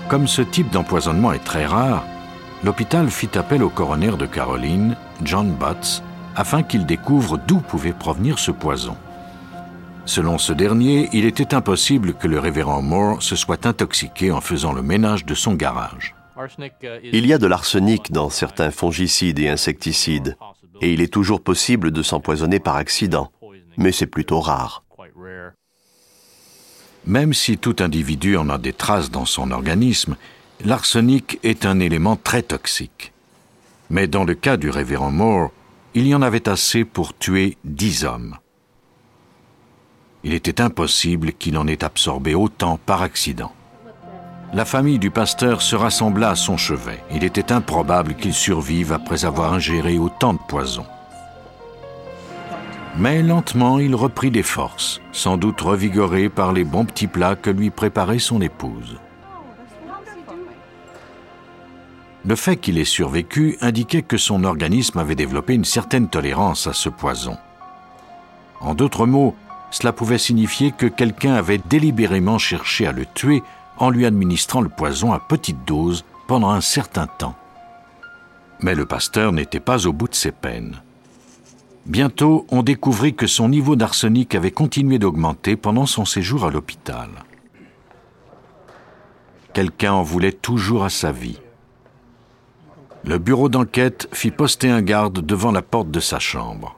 Comme 0.07 0.27
ce 0.27 0.41
type 0.41 0.69
d'empoisonnement 0.69 1.33
est 1.33 1.43
très 1.43 1.65
rare, 1.65 2.03
l'hôpital 2.63 3.09
fit 3.09 3.29
appel 3.35 3.63
au 3.63 3.69
coroner 3.69 4.15
de 4.17 4.25
Caroline, 4.25 4.95
John 5.23 5.51
Butts, 5.51 6.03
afin 6.35 6.63
qu'il 6.63 6.85
découvre 6.85 7.37
d'où 7.37 7.59
pouvait 7.59 7.93
provenir 7.93 8.39
ce 8.39 8.51
poison. 8.51 8.95
Selon 10.05 10.37
ce 10.37 10.51
dernier, 10.51 11.09
il 11.13 11.25
était 11.25 11.53
impossible 11.53 12.13
que 12.13 12.27
le 12.27 12.39
révérend 12.39 12.81
Moore 12.81 13.21
se 13.21 13.35
soit 13.35 13.65
intoxiqué 13.65 14.31
en 14.31 14.41
faisant 14.41 14.73
le 14.73 14.81
ménage 14.81 15.25
de 15.25 15.35
son 15.35 15.53
garage. 15.53 16.15
Il 17.03 17.25
y 17.27 17.33
a 17.33 17.37
de 17.37 17.47
l'arsenic 17.47 18.11
dans 18.11 18.29
certains 18.29 18.71
fongicides 18.71 19.39
et 19.39 19.49
insecticides, 19.49 20.37
et 20.81 20.91
il 20.93 21.01
est 21.01 21.13
toujours 21.13 21.41
possible 21.41 21.91
de 21.91 22.01
s'empoisonner 22.01 22.59
par 22.59 22.75
accident, 22.75 23.31
mais 23.77 23.91
c'est 23.91 24.07
plutôt 24.07 24.39
rare. 24.39 24.83
Même 27.05 27.33
si 27.33 27.57
tout 27.57 27.75
individu 27.79 28.37
en 28.37 28.49
a 28.49 28.57
des 28.57 28.73
traces 28.73 29.11
dans 29.11 29.25
son 29.25 29.51
organisme, 29.51 30.17
l'arsenic 30.63 31.39
est 31.43 31.65
un 31.65 31.79
élément 31.79 32.15
très 32.15 32.41
toxique. 32.43 33.13
Mais 33.89 34.07
dans 34.07 34.23
le 34.23 34.35
cas 34.35 34.57
du 34.57 34.69
révérend 34.69 35.11
Moore, 35.11 35.51
il 35.93 36.07
y 36.07 36.15
en 36.15 36.21
avait 36.21 36.47
assez 36.47 36.85
pour 36.85 37.17
tuer 37.17 37.57
dix 37.65 38.05
hommes. 38.05 38.37
Il 40.23 40.33
était 40.33 40.61
impossible 40.61 41.33
qu'il 41.33 41.57
en 41.57 41.67
ait 41.67 41.83
absorbé 41.83 42.35
autant 42.35 42.77
par 42.85 43.01
accident 43.01 43.53
la 44.53 44.65
famille 44.65 44.99
du 44.99 45.11
pasteur 45.11 45.61
se 45.61 45.75
rassembla 45.75 46.31
à 46.31 46.35
son 46.35 46.57
chevet. 46.57 46.99
Il 47.13 47.23
était 47.23 47.53
improbable 47.53 48.15
qu'il 48.15 48.33
survive 48.33 48.91
après 48.91 49.23
avoir 49.23 49.53
ingéré 49.53 49.97
autant 49.97 50.33
de 50.33 50.39
poison. 50.47 50.85
Mais 52.97 53.23
lentement, 53.23 53.79
il 53.79 53.95
reprit 53.95 54.31
des 54.31 54.43
forces, 54.43 54.99
sans 55.13 55.37
doute 55.37 55.61
revigoré 55.61 56.27
par 56.27 56.51
les 56.51 56.65
bons 56.65 56.83
petits 56.83 57.07
plats 57.07 57.37
que 57.37 57.49
lui 57.49 57.69
préparait 57.69 58.19
son 58.19 58.41
épouse. 58.41 58.97
Le 62.25 62.35
fait 62.35 62.57
qu'il 62.57 62.77
ait 62.77 62.85
survécu 62.85 63.57
indiquait 63.61 64.01
que 64.01 64.17
son 64.17 64.43
organisme 64.43 64.99
avait 64.99 65.15
développé 65.15 65.53
une 65.53 65.65
certaine 65.65 66.09
tolérance 66.09 66.67
à 66.67 66.73
ce 66.73 66.89
poison. 66.89 67.37
En 68.59 68.75
d'autres 68.75 69.07
mots, 69.07 69.35
cela 69.71 69.93
pouvait 69.93 70.17
signifier 70.17 70.71
que 70.71 70.85
quelqu'un 70.85 71.33
avait 71.33 71.61
délibérément 71.69 72.37
cherché 72.37 72.85
à 72.85 72.91
le 72.91 73.05
tuer 73.05 73.41
en 73.77 73.89
lui 73.89 74.05
administrant 74.05 74.61
le 74.61 74.69
poison 74.69 75.13
à 75.13 75.19
petite 75.19 75.65
dose 75.65 76.05
pendant 76.27 76.49
un 76.49 76.61
certain 76.61 77.07
temps. 77.07 77.35
Mais 78.59 78.75
le 78.75 78.85
pasteur 78.85 79.31
n'était 79.31 79.59
pas 79.59 79.87
au 79.87 79.93
bout 79.93 80.07
de 80.07 80.15
ses 80.15 80.31
peines. 80.31 80.81
Bientôt, 81.85 82.45
on 82.49 82.61
découvrit 82.61 83.15
que 83.15 83.25
son 83.25 83.49
niveau 83.49 83.75
d'arsenic 83.75 84.35
avait 84.35 84.51
continué 84.51 84.99
d'augmenter 84.99 85.55
pendant 85.55 85.87
son 85.87 86.05
séjour 86.05 86.45
à 86.45 86.51
l'hôpital. 86.51 87.09
Quelqu'un 89.53 89.93
en 89.93 90.03
voulait 90.03 90.31
toujours 90.31 90.83
à 90.83 90.89
sa 90.89 91.11
vie. 91.11 91.39
Le 93.03 93.17
bureau 93.17 93.49
d'enquête 93.49 94.07
fit 94.13 94.29
poster 94.29 94.69
un 94.69 94.83
garde 94.83 95.25
devant 95.25 95.51
la 95.51 95.63
porte 95.63 95.89
de 95.89 95.99
sa 95.99 96.19
chambre. 96.19 96.77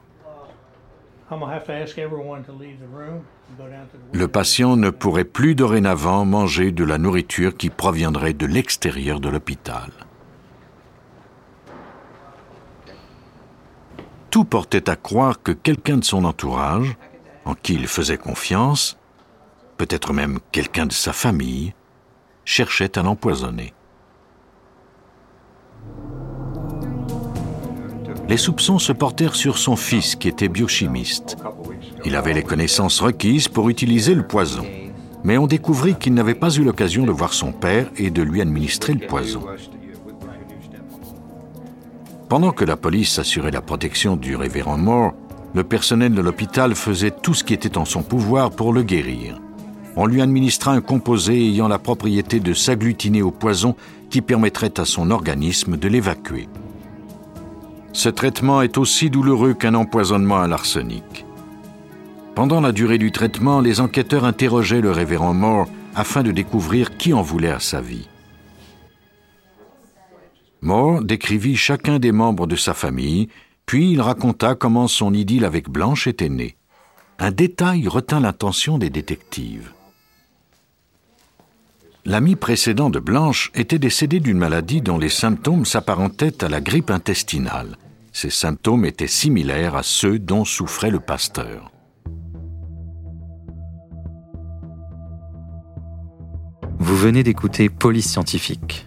Le 4.12 4.28
patient 4.28 4.76
ne 4.76 4.90
pourrait 4.90 5.24
plus 5.24 5.54
dorénavant 5.54 6.24
manger 6.24 6.72
de 6.72 6.84
la 6.84 6.98
nourriture 6.98 7.56
qui 7.56 7.70
proviendrait 7.70 8.32
de 8.32 8.46
l'extérieur 8.46 9.20
de 9.20 9.28
l'hôpital. 9.28 9.90
Tout 14.30 14.44
portait 14.44 14.90
à 14.90 14.96
croire 14.96 15.42
que 15.42 15.52
quelqu'un 15.52 15.98
de 15.98 16.04
son 16.04 16.24
entourage, 16.24 16.96
en 17.44 17.54
qui 17.54 17.74
il 17.74 17.86
faisait 17.86 18.18
confiance, 18.18 18.98
peut-être 19.76 20.12
même 20.12 20.40
quelqu'un 20.50 20.86
de 20.86 20.92
sa 20.92 21.12
famille, 21.12 21.72
cherchait 22.44 22.98
à 22.98 23.02
l'empoisonner. 23.02 23.72
Les 28.28 28.36
soupçons 28.36 28.78
se 28.78 28.92
portèrent 28.92 29.34
sur 29.34 29.58
son 29.58 29.76
fils 29.76 30.16
qui 30.16 30.28
était 30.28 30.48
biochimiste. 30.48 31.36
Il 32.04 32.16
avait 32.16 32.32
les 32.32 32.42
connaissances 32.42 33.00
requises 33.00 33.48
pour 33.48 33.68
utiliser 33.68 34.14
le 34.14 34.26
poison, 34.26 34.64
mais 35.22 35.38
on 35.38 35.46
découvrit 35.46 35.94
qu'il 35.94 36.14
n'avait 36.14 36.34
pas 36.34 36.52
eu 36.54 36.64
l'occasion 36.64 37.04
de 37.04 37.12
voir 37.12 37.32
son 37.34 37.52
père 37.52 37.90
et 37.96 38.10
de 38.10 38.22
lui 38.22 38.40
administrer 38.40 38.94
le 38.94 39.06
poison. 39.06 39.42
Pendant 42.28 42.52
que 42.52 42.64
la 42.64 42.76
police 42.76 43.18
assurait 43.18 43.50
la 43.50 43.60
protection 43.60 44.16
du 44.16 44.34
révérend 44.34 44.78
Moore, 44.78 45.12
le 45.54 45.62
personnel 45.62 46.14
de 46.14 46.20
l'hôpital 46.20 46.74
faisait 46.74 47.12
tout 47.12 47.34
ce 47.34 47.44
qui 47.44 47.54
était 47.54 47.78
en 47.78 47.84
son 47.84 48.02
pouvoir 48.02 48.50
pour 48.50 48.72
le 48.72 48.82
guérir. 48.82 49.40
On 49.96 50.06
lui 50.06 50.20
administra 50.20 50.72
un 50.72 50.80
composé 50.80 51.34
ayant 51.34 51.68
la 51.68 51.78
propriété 51.78 52.40
de 52.40 52.52
s'agglutiner 52.52 53.22
au 53.22 53.30
poison 53.30 53.76
qui 54.10 54.20
permettrait 54.20 54.80
à 54.80 54.84
son 54.84 55.12
organisme 55.12 55.76
de 55.76 55.86
l'évacuer. 55.86 56.48
Ce 57.94 58.08
traitement 58.08 58.60
est 58.60 58.76
aussi 58.76 59.08
douloureux 59.08 59.54
qu'un 59.54 59.74
empoisonnement 59.74 60.40
à 60.40 60.48
l'arsenic. 60.48 61.24
Pendant 62.34 62.60
la 62.60 62.72
durée 62.72 62.98
du 62.98 63.12
traitement, 63.12 63.60
les 63.60 63.80
enquêteurs 63.80 64.24
interrogeaient 64.24 64.80
le 64.80 64.90
révérend 64.90 65.32
Moore 65.32 65.68
afin 65.94 66.24
de 66.24 66.32
découvrir 66.32 66.96
qui 66.96 67.14
en 67.14 67.22
voulait 67.22 67.52
à 67.52 67.60
sa 67.60 67.80
vie. 67.80 68.08
Moore 70.60 71.02
décrivit 71.02 71.54
chacun 71.54 72.00
des 72.00 72.10
membres 72.10 72.48
de 72.48 72.56
sa 72.56 72.74
famille, 72.74 73.28
puis 73.64 73.92
il 73.92 74.00
raconta 74.00 74.56
comment 74.56 74.88
son 74.88 75.14
idylle 75.14 75.44
avec 75.44 75.70
Blanche 75.70 76.08
était 76.08 76.28
née. 76.28 76.56
Un 77.20 77.30
détail 77.30 77.86
retint 77.86 78.18
l'attention 78.18 78.76
des 78.76 78.90
détectives. 78.90 79.72
L'ami 82.04 82.34
précédent 82.34 82.90
de 82.90 82.98
Blanche 82.98 83.52
était 83.54 83.78
décédé 83.78 84.18
d'une 84.18 84.36
maladie 84.36 84.82
dont 84.82 84.98
les 84.98 85.08
symptômes 85.08 85.64
s'apparentaient 85.64 86.44
à 86.44 86.48
la 86.48 86.60
grippe 86.60 86.90
intestinale. 86.90 87.76
Ces 88.16 88.30
symptômes 88.30 88.84
étaient 88.84 89.08
similaires 89.08 89.74
à 89.74 89.82
ceux 89.82 90.20
dont 90.20 90.44
souffrait 90.44 90.92
le 90.92 91.00
pasteur. 91.00 91.72
Vous 96.78 96.96
venez 96.96 97.24
d'écouter 97.24 97.68
Police 97.68 98.08
Scientifique. 98.08 98.86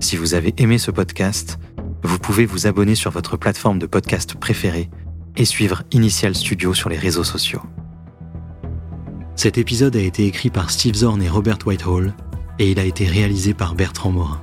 Si 0.00 0.16
vous 0.16 0.32
avez 0.32 0.54
aimé 0.56 0.78
ce 0.78 0.90
podcast, 0.90 1.58
vous 2.02 2.18
pouvez 2.18 2.46
vous 2.46 2.66
abonner 2.66 2.94
sur 2.94 3.10
votre 3.10 3.36
plateforme 3.36 3.78
de 3.78 3.86
podcast 3.86 4.36
préférée 4.36 4.88
et 5.36 5.44
suivre 5.44 5.82
Initial 5.90 6.34
Studio 6.34 6.72
sur 6.72 6.88
les 6.88 6.98
réseaux 6.98 7.24
sociaux. 7.24 7.62
Cet 9.36 9.58
épisode 9.58 9.96
a 9.96 10.00
été 10.00 10.26
écrit 10.26 10.50
par 10.50 10.70
Steve 10.70 10.94
Zorn 10.94 11.20
et 11.20 11.28
Robert 11.28 11.58
Whitehall 11.66 12.14
et 12.58 12.70
il 12.70 12.80
a 12.80 12.84
été 12.84 13.06
réalisé 13.06 13.52
par 13.52 13.74
Bertrand 13.74 14.12
Morin. 14.12 14.42